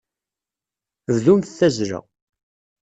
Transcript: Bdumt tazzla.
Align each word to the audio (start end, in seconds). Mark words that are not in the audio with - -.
Bdumt 1.15 1.47
tazzla. 1.57 1.99